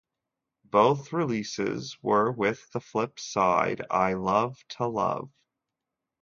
[0.65, 5.29] Both releases were with the flip side "I Love To Love".